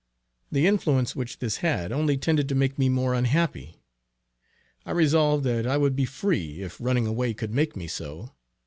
[0.51, 3.83] The influence which this had only tended to make me more unhappy.
[4.83, 8.31] I resolved that I would be free if running away could make me so.